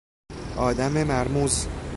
[0.57, 1.67] آدم مرموز